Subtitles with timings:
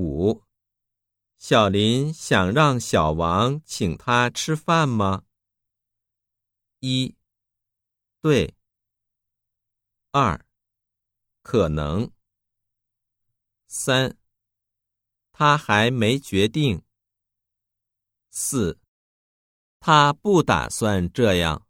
[0.00, 0.42] 五。
[1.36, 5.24] 小林想让小王请他吃饭吗？
[6.78, 7.14] 一。
[8.22, 8.54] 对。
[10.10, 10.46] 二。
[11.42, 12.10] 可能。
[13.66, 14.16] 三。
[15.32, 16.82] 他还没决定。
[18.30, 18.80] 四。
[19.80, 21.66] 他不打算这样。